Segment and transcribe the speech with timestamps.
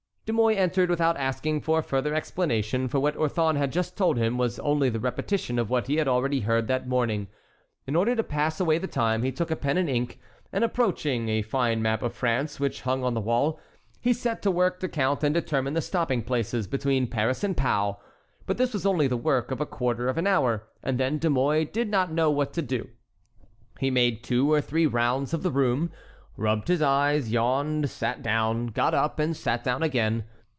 [0.23, 4.37] De Mouy entered without asking for further explanation, for what Orthon had just told him
[4.37, 7.27] was only the repetition of what he had already heard that morning.
[7.85, 10.21] In order to pass away the time he took a pen and ink
[10.53, 13.59] and, approaching a fine map of France which hung on the wall,
[13.99, 17.97] he set to work to count and determine the stopping places between Paris and Pau.
[18.45, 21.29] But this was only the work of a quarter of an hour, and then De
[21.29, 22.87] Mouy did not know what to do.
[23.81, 25.91] He made two or three rounds of the room,
[26.37, 30.23] rubbed his eyes, yawned, sat down, got up, and sat down again.